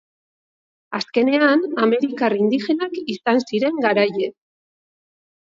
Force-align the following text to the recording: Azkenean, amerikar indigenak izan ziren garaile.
Azkenean, 0.99 1.61
amerikar 1.83 2.37
indigenak 2.39 2.99
izan 3.17 3.45
ziren 3.45 3.79
garaile. 3.87 4.33